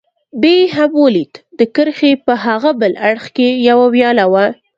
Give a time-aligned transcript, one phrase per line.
[0.41, 4.45] مې هم ولید، د کرښې په هاغه بل اړخ کې یوه ویاله وه.